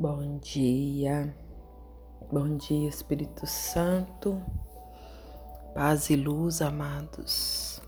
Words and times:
Bom 0.00 0.38
dia, 0.38 1.36
bom 2.32 2.56
dia, 2.56 2.88
Espírito 2.88 3.46
Santo, 3.46 4.42
paz 5.74 6.08
e 6.08 6.16
luz, 6.16 6.62
amados. 6.62 7.82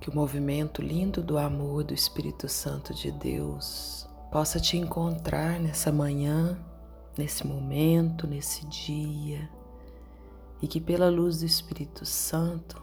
Que 0.00 0.08
o 0.08 0.14
movimento 0.14 0.80
lindo 0.80 1.24
do 1.24 1.38
amor 1.38 1.82
do 1.82 1.92
Espírito 1.92 2.48
Santo 2.48 2.94
de 2.94 3.10
Deus 3.10 4.08
possa 4.30 4.60
te 4.60 4.76
encontrar 4.76 5.58
nessa 5.58 5.90
manhã, 5.90 6.56
nesse 7.18 7.44
momento, 7.44 8.24
nesse 8.24 8.64
dia, 8.66 9.50
e 10.62 10.68
que 10.68 10.80
pela 10.80 11.10
luz 11.10 11.40
do 11.40 11.46
Espírito 11.46 12.06
Santo 12.06 12.80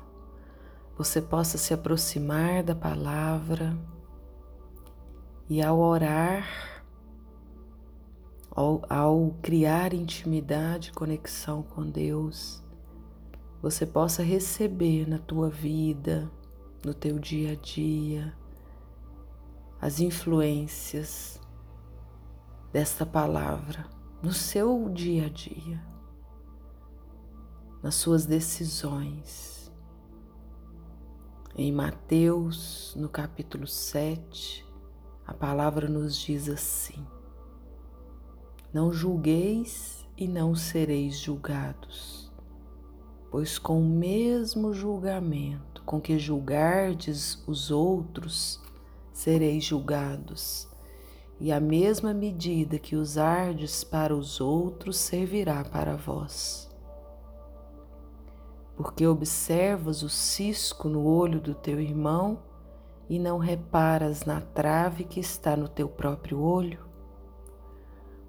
você 0.97 1.21
possa 1.21 1.57
se 1.57 1.73
aproximar 1.73 2.63
da 2.63 2.75
palavra 2.75 3.73
e 5.49 5.61
ao 5.61 5.79
orar, 5.79 6.72
ao, 8.55 8.81
ao 8.89 9.35
criar 9.41 9.93
intimidade 9.93 10.89
e 10.89 10.93
conexão 10.93 11.63
com 11.63 11.89
Deus, 11.89 12.63
você 13.61 13.85
possa 13.85 14.21
receber 14.21 15.07
na 15.07 15.17
tua 15.17 15.49
vida, 15.49 16.31
no 16.85 16.93
teu 16.93 17.17
dia 17.17 17.53
a 17.53 17.55
dia, 17.55 18.33
as 19.81 19.99
influências 19.99 21.41
desta 22.71 23.05
palavra 23.05 23.85
no 24.21 24.31
seu 24.31 24.89
dia 24.89 25.25
a 25.25 25.29
dia, 25.29 25.83
nas 27.81 27.95
suas 27.95 28.25
decisões. 28.25 29.69
Em 31.55 31.71
Mateus, 31.73 32.95
no 32.95 33.09
capítulo 33.09 33.67
7, 33.67 34.65
a 35.27 35.33
palavra 35.33 35.89
nos 35.89 36.17
diz 36.17 36.47
assim: 36.47 37.05
não 38.73 38.91
julgueis 38.91 40.03
e 40.17 40.27
não 40.27 40.55
sereis 40.55 41.19
julgados, 41.19 42.31
pois 43.29 43.59
com 43.59 43.79
o 43.79 43.85
mesmo 43.85 44.73
julgamento 44.73 45.83
com 45.85 46.01
que 46.01 46.17
julgardes 46.17 47.43
os 47.45 47.69
outros, 47.69 48.59
sereis 49.11 49.63
julgados, 49.63 50.67
e 51.39 51.51
a 51.51 51.59
mesma 51.59 52.15
medida 52.15 52.79
que 52.79 52.95
usardes 52.95 53.83
para 53.83 54.15
os 54.15 54.41
outros 54.41 54.97
servirá 54.97 55.63
para 55.63 55.95
vós. 55.95 56.67
Porque 58.75 59.05
observas 59.05 60.01
o 60.01 60.09
cisco 60.09 60.89
no 60.89 61.05
olho 61.05 61.39
do 61.39 61.53
teu 61.53 61.79
irmão 61.79 62.41
e 63.07 63.19
não 63.19 63.37
reparas 63.37 64.25
na 64.25 64.41
trave 64.41 65.03
que 65.03 65.19
está 65.19 65.55
no 65.55 65.67
teu 65.67 65.87
próprio 65.87 66.41
olho? 66.41 66.92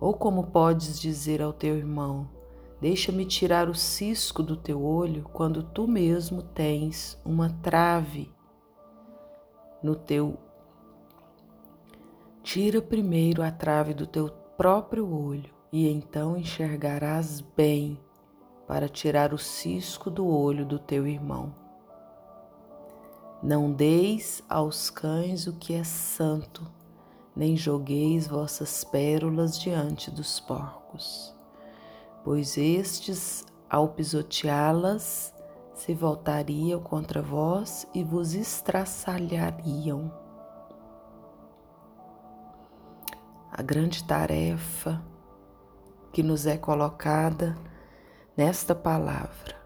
Ou 0.01 0.15
como 0.15 0.45
podes 0.45 0.99
dizer 0.99 1.41
ao 1.41 1.53
teu 1.53 1.77
irmão: 1.77 2.29
Deixa-me 2.81 3.25
tirar 3.25 3.69
o 3.69 3.75
cisco 3.75 4.43
do 4.43 4.57
teu 4.57 4.85
olho, 4.85 5.25
quando 5.33 5.63
tu 5.63 5.89
mesmo 5.89 6.43
tens 6.43 7.19
uma 7.25 7.51
trave 7.63 8.31
no 9.83 9.95
teu. 9.95 10.37
Tira 12.43 12.83
primeiro 12.83 13.43
a 13.43 13.51
trave 13.51 13.95
do 13.95 14.07
teu 14.07 14.29
próprio 14.57 15.11
olho, 15.11 15.51
e 15.73 15.89
então 15.89 16.37
enxergarás 16.37 17.41
bem 17.41 17.99
para 18.67 18.89
tirar 18.89 19.33
o 19.33 19.39
cisco 19.39 20.11
do 20.11 20.27
olho 20.27 20.67
do 20.67 20.79
teu 20.79 21.07
irmão. 21.07 21.55
Não 23.43 23.73
deis 23.73 24.43
aos 24.49 24.91
cães 24.91 25.47
o 25.47 25.53
que 25.55 25.75
é 25.75 25.85
santo 25.85 26.63
nem 27.37 27.57
jogueis 27.57 28.29
vossas 28.29 28.85
pérolas 28.85 29.59
diante 29.59 30.11
dos 30.11 30.39
porcos, 30.39 31.35
pois 32.23 32.57
estes, 32.57 33.45
ao 33.69 33.89
pisoteá-las, 33.89 35.35
se 35.75 35.93
voltariam 35.93 36.81
contra 36.81 37.21
vós 37.21 37.89
e 37.93 38.05
vos 38.05 38.35
estraçalhariam. 38.35 40.13
A 43.51 43.63
grande 43.63 44.05
tarefa 44.05 45.03
que 46.13 46.23
nos 46.23 46.47
é 46.47 46.57
colocada 46.57 47.57
nesta 48.37 48.75
palavra, 48.75 49.57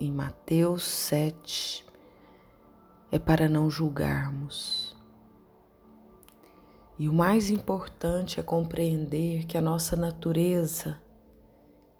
em 0.00 0.10
Mateus 0.10 0.84
7, 0.84 1.84
é 3.10 3.18
para 3.18 3.46
não 3.46 3.68
julgarmos 3.68 4.81
e 7.02 7.08
o 7.08 7.12
mais 7.12 7.50
importante 7.50 8.38
é 8.38 8.42
compreender 8.44 9.44
que 9.46 9.58
a 9.58 9.60
nossa 9.60 9.96
natureza, 9.96 11.02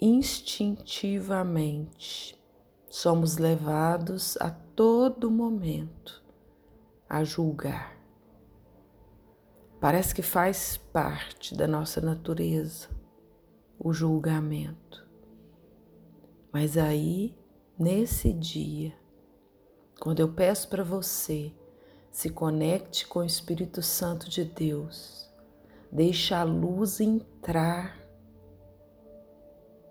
instintivamente, 0.01 2.41
somos 2.89 3.37
levados 3.37 4.37
a 4.37 4.49
todo 4.49 5.29
momento 5.29 6.23
a 7.09 7.25
julgar. 7.25 8.01
Parece 9.81 10.15
que 10.15 10.23
faz 10.23 10.77
parte 10.77 11.57
da 11.57 11.67
nossa 11.67 12.01
natureza 12.01 12.89
o 13.81 13.93
julgamento. 13.93 15.05
Mas 16.53 16.79
aí, 16.79 17.37
nesse 17.77 18.33
dia, 18.33 18.95
quando 19.99 20.21
eu 20.21 20.33
peço 20.33 20.69
para 20.69 20.85
você 20.85 21.53
se 22.13 22.29
conecte 22.29 23.07
com 23.07 23.21
o 23.21 23.25
Espírito 23.25 23.81
Santo 23.81 24.29
de 24.29 24.45
Deus. 24.45 25.33
Deixa 25.91 26.39
a 26.39 26.45
luz 26.45 27.01
entrar. 27.01 27.99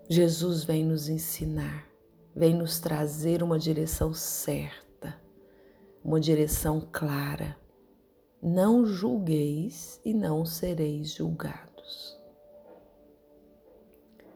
Jesus 0.08 0.62
vem 0.62 0.84
nos 0.84 1.08
ensinar, 1.08 1.88
vem 2.34 2.54
nos 2.54 2.78
trazer 2.78 3.42
uma 3.42 3.58
direção 3.58 4.14
certa, 4.14 5.20
uma 6.02 6.20
direção 6.20 6.80
clara. 6.92 7.56
Não 8.40 8.86
julgueis 8.86 10.00
e 10.04 10.14
não 10.14 10.44
sereis 10.44 11.12
julgados. 11.12 12.20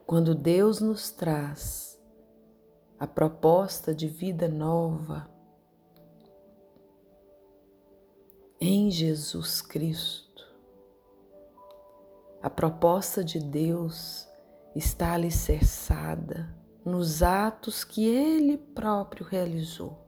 Quando 0.06 0.34
Deus 0.34 0.80
nos 0.80 1.10
traz 1.10 2.00
a 2.98 3.06
proposta 3.06 3.94
de 3.94 4.06
vida 4.08 4.48
nova, 4.48 5.35
em 8.60 8.90
Jesus 8.90 9.60
Cristo. 9.60 10.46
A 12.42 12.48
proposta 12.48 13.22
de 13.22 13.38
Deus 13.38 14.26
está 14.74 15.12
alicerçada 15.12 16.48
nos 16.82 17.22
atos 17.22 17.84
que 17.84 18.06
Ele 18.06 18.56
próprio 18.56 19.26
realizou. 19.26 19.98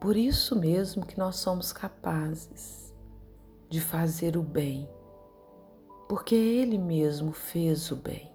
Por 0.00 0.16
isso 0.16 0.54
mesmo 0.54 1.04
que 1.04 1.18
nós 1.18 1.36
somos 1.36 1.72
capazes 1.72 2.94
de 3.68 3.80
fazer 3.80 4.36
o 4.36 4.42
bem, 4.42 4.88
porque 6.08 6.36
Ele 6.36 6.78
mesmo 6.78 7.32
fez 7.32 7.90
o 7.90 7.96
bem. 7.96 8.32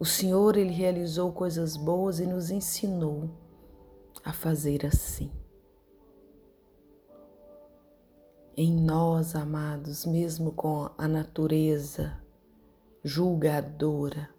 O 0.00 0.04
Senhor, 0.04 0.56
Ele 0.56 0.72
realizou 0.72 1.32
coisas 1.32 1.76
boas 1.76 2.18
e 2.18 2.26
nos 2.26 2.50
ensinou 2.50 3.43
a 4.24 4.32
fazer 4.32 4.86
assim. 4.86 5.30
Em 8.56 8.72
nós, 8.72 9.34
amados, 9.34 10.06
mesmo 10.06 10.52
com 10.52 10.88
a 10.96 11.06
natureza 11.06 12.16
julgadora, 13.02 14.32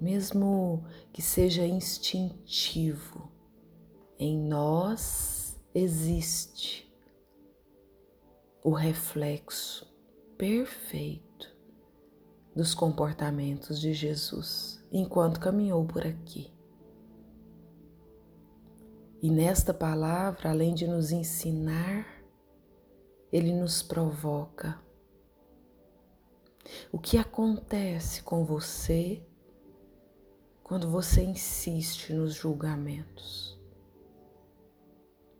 mesmo 0.00 0.84
que 1.12 1.20
seja 1.20 1.66
instintivo, 1.66 3.30
em 4.18 4.38
nós 4.38 5.60
existe 5.74 6.90
o 8.62 8.70
reflexo 8.70 9.92
perfeito 10.38 11.52
dos 12.54 12.72
comportamentos 12.72 13.80
de 13.80 13.92
Jesus 13.92 14.82
enquanto 14.92 15.40
caminhou 15.40 15.84
por 15.84 16.06
aqui. 16.06 16.54
E 19.24 19.30
nesta 19.30 19.72
palavra, 19.72 20.50
além 20.50 20.74
de 20.74 20.86
nos 20.86 21.10
ensinar, 21.10 22.22
ele 23.32 23.54
nos 23.54 23.82
provoca. 23.82 24.78
O 26.92 26.98
que 26.98 27.16
acontece 27.16 28.22
com 28.22 28.44
você 28.44 29.26
quando 30.62 30.90
você 30.90 31.22
insiste 31.22 32.12
nos 32.12 32.34
julgamentos? 32.34 33.58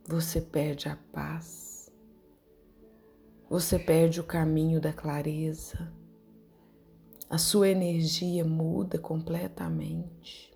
Você 0.09 0.41
perde 0.41 0.89
a 0.89 0.97
paz, 1.13 1.93
você 3.51 3.79
perde 3.79 4.19
o 4.19 4.25
caminho 4.25 4.81
da 4.81 4.95
clareza, 4.95 5.93
a 7.29 7.37
sua 7.37 7.69
energia 7.69 8.47
muda 8.47 8.99
completamente. 8.99 10.54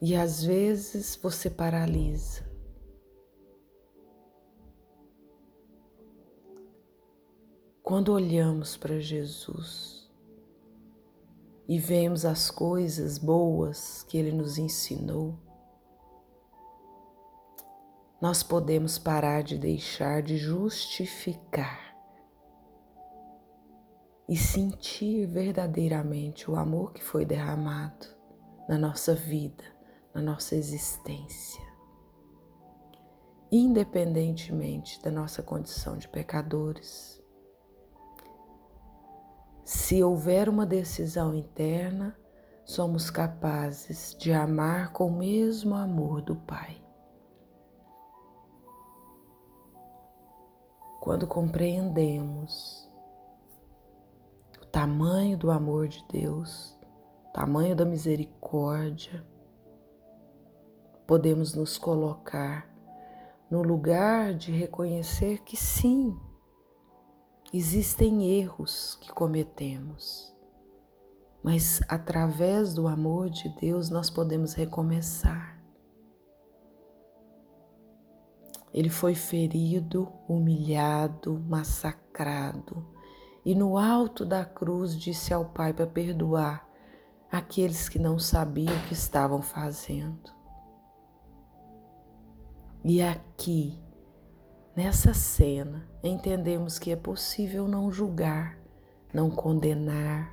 E 0.00 0.16
às 0.16 0.42
vezes 0.42 1.14
você 1.16 1.50
paralisa. 1.50 2.50
quando 7.90 8.12
olhamos 8.12 8.76
para 8.76 9.00
Jesus 9.00 10.08
e 11.68 11.76
vemos 11.76 12.24
as 12.24 12.48
coisas 12.48 13.18
boas 13.18 14.04
que 14.04 14.16
Ele 14.16 14.30
nos 14.30 14.58
ensinou, 14.58 15.36
nós 18.22 18.44
podemos 18.44 18.96
parar 18.96 19.42
de 19.42 19.58
deixar 19.58 20.22
de 20.22 20.36
justificar 20.36 21.96
e 24.28 24.36
sentir 24.36 25.26
verdadeiramente 25.26 26.48
o 26.48 26.54
amor 26.54 26.92
que 26.92 27.02
foi 27.02 27.24
derramado 27.24 28.06
na 28.68 28.78
nossa 28.78 29.16
vida, 29.16 29.64
na 30.14 30.20
nossa 30.20 30.54
existência. 30.54 31.62
Independentemente 33.50 35.02
da 35.02 35.10
nossa 35.10 35.42
condição 35.42 35.96
de 35.96 36.08
pecadores. 36.08 37.20
Se 39.64 40.02
houver 40.02 40.48
uma 40.48 40.66
decisão 40.66 41.34
interna, 41.34 42.16
somos 42.64 43.10
capazes 43.10 44.16
de 44.18 44.32
amar 44.32 44.92
com 44.92 45.06
o 45.06 45.16
mesmo 45.16 45.74
amor 45.74 46.22
do 46.22 46.36
Pai. 46.36 46.80
quando 51.00 51.26
compreendemos 51.26 52.86
o 54.62 54.66
tamanho 54.66 55.36
do 55.36 55.50
amor 55.50 55.88
de 55.88 56.04
Deus, 56.06 56.78
o 57.24 57.32
tamanho 57.32 57.74
da 57.74 57.86
misericórdia, 57.86 59.26
podemos 61.10 61.56
nos 61.56 61.76
colocar 61.76 62.72
no 63.50 63.64
lugar 63.64 64.32
de 64.32 64.52
reconhecer 64.52 65.42
que 65.42 65.56
sim, 65.56 66.16
existem 67.52 68.38
erros 68.38 68.96
que 69.00 69.10
cometemos, 69.10 70.32
mas 71.42 71.80
através 71.88 72.74
do 72.74 72.86
amor 72.86 73.28
de 73.28 73.48
Deus 73.60 73.90
nós 73.90 74.08
podemos 74.08 74.54
recomeçar. 74.54 75.60
Ele 78.72 78.88
foi 78.88 79.16
ferido, 79.16 80.12
humilhado, 80.28 81.40
massacrado, 81.40 82.86
e 83.44 83.52
no 83.52 83.76
alto 83.76 84.24
da 84.24 84.44
cruz 84.44 84.96
disse 84.96 85.34
ao 85.34 85.46
Pai 85.46 85.72
para 85.72 85.88
perdoar 85.88 86.64
aqueles 87.32 87.88
que 87.88 87.98
não 87.98 88.16
sabiam 88.16 88.72
o 88.72 88.86
que 88.86 88.94
estavam 88.94 89.42
fazendo. 89.42 90.38
E 92.82 93.02
aqui, 93.02 93.78
nessa 94.74 95.12
cena, 95.12 95.86
entendemos 96.02 96.78
que 96.78 96.90
é 96.90 96.96
possível 96.96 97.68
não 97.68 97.92
julgar, 97.92 98.58
não 99.12 99.30
condenar. 99.30 100.32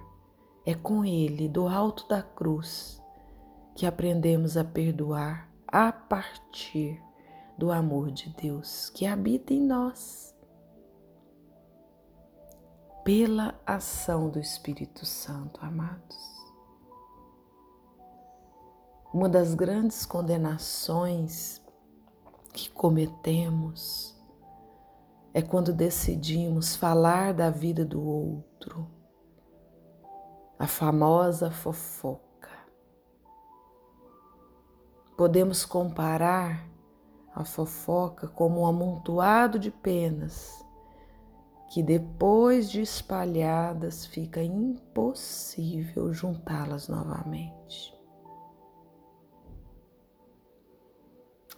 É 0.66 0.74
com 0.74 1.04
Ele, 1.04 1.50
do 1.50 1.68
alto 1.68 2.08
da 2.08 2.22
cruz, 2.22 3.02
que 3.76 3.86
aprendemos 3.86 4.56
a 4.56 4.64
perdoar 4.64 5.50
a 5.68 5.92
partir 5.92 7.02
do 7.58 7.72
amor 7.72 8.12
de 8.12 8.30
Deus 8.30 8.90
que 8.92 9.06
habita 9.06 9.54
em 9.54 9.62
nós. 9.62 10.34
Pela 13.04 13.60
ação 13.66 14.30
do 14.30 14.40
Espírito 14.40 15.06
Santo, 15.06 15.60
amados. 15.62 16.38
Uma 19.14 19.28
das 19.28 19.54
grandes 19.54 20.06
condenações 20.06 21.62
que 22.58 22.72
cometemos 22.72 24.18
é 25.32 25.44
quando 25.44 25.72
decidimos 25.72 26.76
falar 26.76 27.32
da 27.32 27.52
vida 27.52 27.86
do 27.86 28.02
outro, 28.02 28.90
a 30.58 30.66
famosa 30.66 31.52
fofoca. 31.52 32.50
Podemos 35.16 35.66
comparar 35.66 36.68
a 37.36 37.46
fofoca 37.46 38.28
como 38.28 38.62
um 38.62 38.66
amontoado 38.66 39.60
de 39.60 39.70
penas 39.70 40.66
que 41.70 41.84
depois 41.84 42.72
de 42.72 42.82
espalhadas 42.82 44.08
fica 44.08 44.42
impossível 44.42 46.12
juntá-las 46.12 46.88
novamente. 46.88 47.97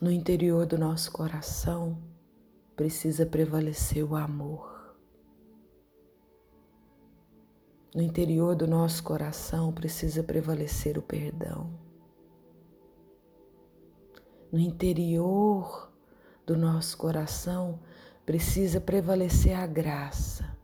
No 0.01 0.11
interior 0.11 0.65
do 0.65 0.77
nosso 0.77 1.11
coração 1.11 1.97
precisa 2.75 3.25
prevalecer 3.25 4.03
o 4.03 4.15
amor. 4.15 4.95
No 7.93 8.01
interior 8.01 8.55
do 8.55 8.67
nosso 8.67 9.03
coração 9.03 9.73
precisa 9.73 10.23
prevalecer 10.23 10.97
o 10.97 11.01
perdão 11.01 11.89
no 14.51 14.59
interior 14.59 15.91
do 16.45 16.57
nosso 16.57 16.97
coração 16.97 17.79
precisa 18.25 18.81
prevalecer 18.81 19.55
a 19.55 19.67
graça, 19.67 20.57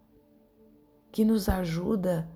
que 1.11 1.23
nos 1.23 1.47
ajuda 1.47 2.29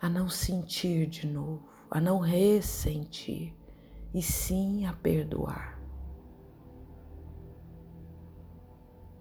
a 0.00 0.08
não 0.08 0.28
sentir 0.28 1.06
de 1.06 1.26
novo, 1.26 1.68
a 1.90 2.00
não 2.00 2.18
ressentir, 2.18 3.54
e 4.14 4.22
sim 4.22 4.86
a 4.86 4.92
perdoar. 4.94 5.75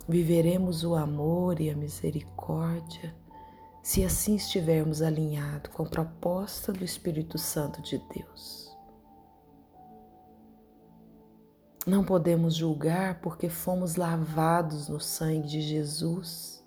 Viveremos 0.07 0.83
o 0.83 0.93
amor 0.93 1.59
e 1.59 1.69
a 1.69 1.75
misericórdia 1.75 3.15
se 3.81 4.03
assim 4.03 4.35
estivermos 4.35 5.01
alinhados 5.01 5.71
com 5.71 5.83
a 5.83 5.89
proposta 5.89 6.71
do 6.71 6.83
Espírito 6.83 7.37
Santo 7.37 7.81
de 7.81 7.97
Deus. 8.13 8.75
Não 11.87 12.03
podemos 12.03 12.55
julgar 12.55 13.21
porque 13.21 13.47
fomos 13.47 13.95
lavados 13.95 14.89
no 14.89 14.99
sangue 14.99 15.47
de 15.47 15.61
Jesus, 15.61 16.63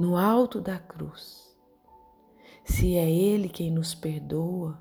no 0.00 0.16
alto 0.16 0.60
da 0.60 0.78
cruz. 0.78 1.54
Se 2.64 2.96
é 2.96 3.10
Ele 3.10 3.48
quem 3.48 3.70
nos 3.70 3.94
perdoa, 3.94 4.78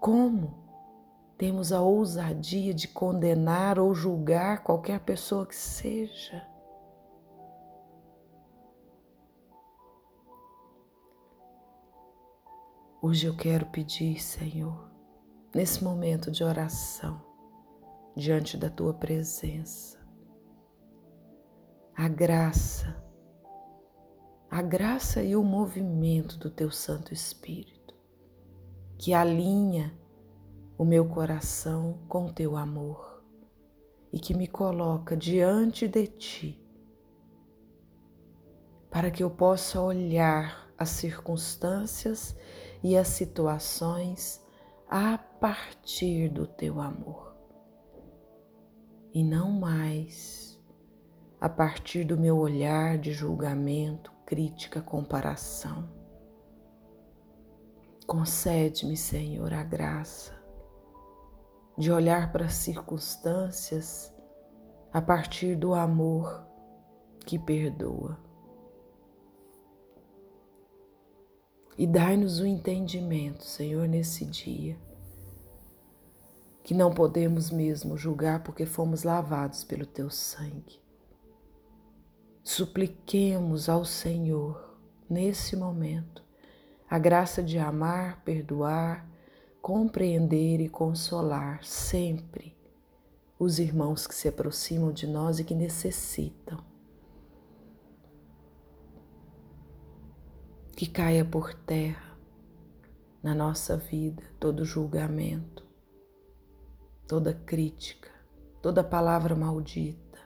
como 0.00 0.61
temos 1.36 1.72
a 1.72 1.80
ousadia 1.80 2.72
de 2.72 2.88
condenar 2.88 3.78
ou 3.78 3.94
julgar 3.94 4.62
qualquer 4.62 5.00
pessoa 5.00 5.46
que 5.46 5.56
seja? 5.56 6.46
Hoje 13.00 13.26
eu 13.26 13.36
quero 13.36 13.66
pedir, 13.66 14.22
Senhor, 14.22 14.88
nesse 15.52 15.82
momento 15.82 16.30
de 16.30 16.44
oração, 16.44 17.20
diante 18.16 18.56
da 18.56 18.70
tua 18.70 18.94
presença. 18.94 19.98
A 21.96 22.08
graça, 22.08 23.04
a 24.48 24.62
graça 24.62 25.20
e 25.20 25.34
o 25.34 25.42
movimento 25.42 26.38
do 26.38 26.48
teu 26.48 26.70
Santo 26.70 27.12
Espírito, 27.12 27.92
que 28.96 29.12
alinha 29.12 29.98
o 30.82 30.84
meu 30.84 31.04
coração 31.04 31.96
com 32.08 32.26
teu 32.26 32.56
amor 32.56 33.22
e 34.12 34.18
que 34.18 34.34
me 34.34 34.48
coloca 34.48 35.16
diante 35.16 35.86
de 35.86 36.08
ti, 36.08 36.60
para 38.90 39.08
que 39.08 39.22
eu 39.22 39.30
possa 39.30 39.80
olhar 39.80 40.68
as 40.76 40.88
circunstâncias 40.88 42.36
e 42.82 42.96
as 42.96 43.06
situações 43.06 44.44
a 44.88 45.16
partir 45.16 46.28
do 46.28 46.48
teu 46.48 46.80
amor 46.80 47.32
e 49.14 49.22
não 49.22 49.52
mais 49.52 50.60
a 51.40 51.48
partir 51.48 52.02
do 52.02 52.18
meu 52.18 52.36
olhar 52.38 52.98
de 52.98 53.12
julgamento, 53.12 54.12
crítica, 54.26 54.82
comparação. 54.82 55.88
Concede-me, 58.04 58.96
Senhor, 58.96 59.52
a 59.54 59.62
graça 59.62 60.41
de 61.76 61.90
olhar 61.90 62.30
para 62.32 62.46
as 62.46 62.54
circunstâncias 62.54 64.12
a 64.92 65.00
partir 65.00 65.56
do 65.56 65.74
amor 65.74 66.46
que 67.24 67.38
perdoa. 67.38 68.18
E 71.78 71.86
dai-nos 71.86 72.38
o 72.40 72.46
entendimento, 72.46 73.44
Senhor, 73.44 73.88
nesse 73.88 74.26
dia, 74.26 74.76
que 76.62 76.74
não 76.74 76.92
podemos 76.92 77.50
mesmo 77.50 77.96
julgar 77.96 78.42
porque 78.42 78.66
fomos 78.66 79.02
lavados 79.02 79.64
pelo 79.64 79.86
teu 79.86 80.10
sangue. 80.10 80.80
Supliquemos 82.44 83.68
ao 83.68 83.84
Senhor, 83.84 84.78
nesse 85.08 85.56
momento, 85.56 86.22
a 86.90 86.98
graça 86.98 87.42
de 87.42 87.58
amar, 87.58 88.22
perdoar, 88.22 89.08
compreender 89.62 90.60
e 90.60 90.68
consolar 90.68 91.62
sempre 91.62 92.58
os 93.38 93.60
irmãos 93.60 94.08
que 94.08 94.14
se 94.14 94.26
aproximam 94.26 94.92
de 94.92 95.06
nós 95.06 95.38
e 95.38 95.44
que 95.44 95.54
necessitam. 95.54 96.58
Que 100.76 100.84
caia 100.84 101.24
por 101.24 101.54
terra 101.54 102.18
na 103.22 103.36
nossa 103.36 103.76
vida 103.76 104.24
todo 104.40 104.64
julgamento, 104.64 105.64
toda 107.06 107.32
crítica, 107.32 108.10
toda 108.60 108.82
palavra 108.82 109.36
maldita. 109.36 110.18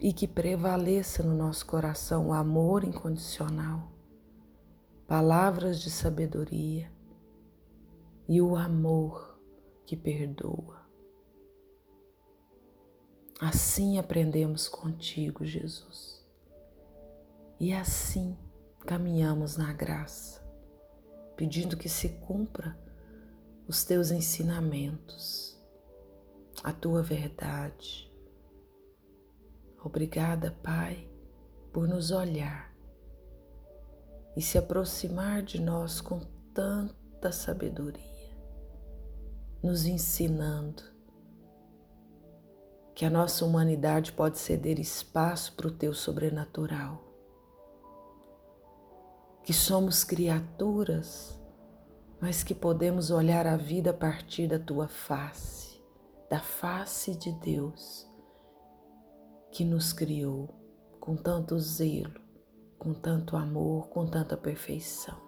E 0.00 0.12
que 0.12 0.26
prevaleça 0.26 1.22
no 1.22 1.36
nosso 1.36 1.64
coração 1.64 2.30
o 2.30 2.32
amor 2.32 2.82
incondicional, 2.82 3.92
palavras 5.06 5.80
de 5.80 5.90
sabedoria 5.90 6.93
e 8.28 8.40
o 8.40 8.56
amor 8.56 9.38
que 9.86 9.96
perdoa. 9.96 10.84
Assim 13.40 13.98
aprendemos 13.98 14.68
contigo, 14.68 15.44
Jesus. 15.44 16.24
E 17.58 17.72
assim 17.72 18.36
caminhamos 18.86 19.56
na 19.56 19.72
graça, 19.72 20.42
pedindo 21.36 21.76
que 21.76 21.88
se 21.88 22.08
cumpra 22.20 22.78
os 23.66 23.84
teus 23.84 24.10
ensinamentos, 24.10 25.58
a 26.62 26.72
tua 26.72 27.02
verdade. 27.02 28.12
Obrigada, 29.82 30.50
Pai, 30.62 31.08
por 31.72 31.88
nos 31.88 32.10
olhar 32.10 32.74
e 34.36 34.42
se 34.42 34.58
aproximar 34.58 35.42
de 35.42 35.60
nós 35.60 36.00
com 36.00 36.20
tanta 36.52 37.32
sabedoria, 37.32 38.13
nos 39.64 39.86
ensinando 39.86 40.82
que 42.94 43.02
a 43.02 43.08
nossa 43.08 43.46
humanidade 43.46 44.12
pode 44.12 44.38
ceder 44.38 44.78
espaço 44.78 45.54
para 45.54 45.68
o 45.68 45.70
teu 45.70 45.94
sobrenatural, 45.94 47.02
que 49.42 49.54
somos 49.54 50.04
criaturas, 50.04 51.40
mas 52.20 52.44
que 52.44 52.54
podemos 52.54 53.10
olhar 53.10 53.46
a 53.46 53.56
vida 53.56 53.88
a 53.88 53.94
partir 53.94 54.48
da 54.48 54.58
tua 54.58 54.86
face, 54.86 55.82
da 56.28 56.40
face 56.40 57.16
de 57.16 57.32
Deus 57.32 58.06
que 59.50 59.64
nos 59.64 59.94
criou 59.94 60.50
com 61.00 61.16
tanto 61.16 61.58
zelo, 61.58 62.20
com 62.78 62.92
tanto 62.92 63.34
amor, 63.34 63.88
com 63.88 64.04
tanta 64.06 64.36
perfeição. 64.36 65.23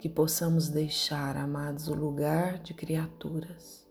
Que 0.00 0.08
possamos 0.08 0.70
deixar, 0.70 1.36
amados, 1.36 1.86
o 1.86 1.94
lugar 1.94 2.58
de 2.58 2.72
criaturas 2.72 3.86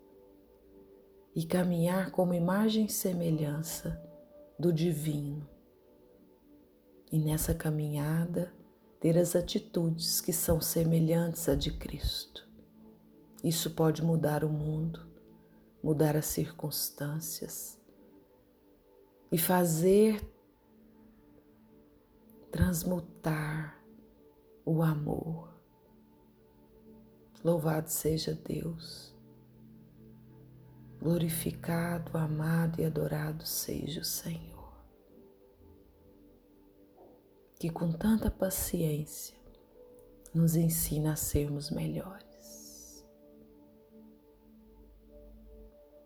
e 1.35 1.45
caminhar 1.45 2.09
como 2.09 2.33
imagem 2.33 2.85
e 2.85 2.89
semelhança 2.89 4.03
do 4.57 4.73
divino. 4.73 5.47
E 7.11 7.19
nessa 7.19 7.53
caminhada, 7.53 8.51
ter 8.99 9.19
as 9.19 9.35
atitudes 9.35 10.19
que 10.19 10.33
são 10.33 10.59
semelhantes 10.59 11.47
a 11.47 11.53
de 11.53 11.77
Cristo. 11.77 12.49
Isso 13.43 13.69
pode 13.75 14.03
mudar 14.03 14.43
o 14.43 14.49
mundo, 14.49 15.07
mudar 15.81 16.17
as 16.17 16.25
circunstâncias 16.25 17.79
e 19.31 19.37
fazer 19.37 20.19
transmutar 22.51 23.79
o 24.65 24.81
amor 24.81 25.58
Louvado 27.43 27.89
seja 27.89 28.33
Deus. 28.33 29.15
Glorificado, 30.99 32.17
amado 32.17 32.81
e 32.81 32.85
adorado 32.85 33.45
seja 33.45 34.01
o 34.01 34.05
Senhor. 34.05 34.73
Que 37.57 37.69
com 37.69 37.93
tanta 37.93 38.29
paciência 38.29 39.37
nos 40.33 40.55
ensina 40.55 41.13
a 41.13 41.15
sermos 41.15 41.71
melhores. 41.71 43.07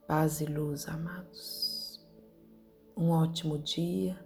Paz 0.07 0.39
e 0.41 0.45
luz, 0.45 0.87
amados. 0.87 2.05
Um 2.95 3.09
ótimo 3.09 3.57
dia 3.57 4.23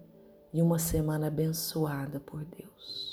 e 0.52 0.62
uma 0.62 0.78
semana 0.78 1.28
abençoada 1.28 2.20
por 2.20 2.44
Deus. 2.44 3.07